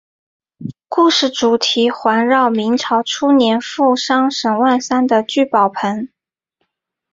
[0.89, 6.09] 故事主题环绕明朝初年富商沈万三的聚宝盆。